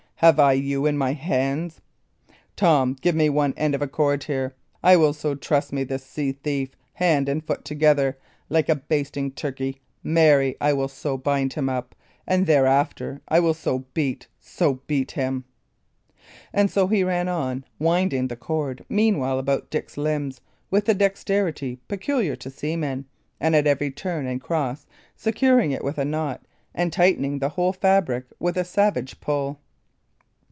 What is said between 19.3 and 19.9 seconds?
about